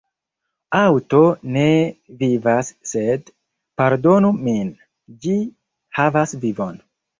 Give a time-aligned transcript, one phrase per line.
[0.77, 1.19] Aŭto
[1.57, 1.65] ne
[2.21, 3.31] vivas sed–
[3.83, 4.75] pardonu min–
[5.27, 5.39] ĝi
[6.01, 6.85] havas vivon.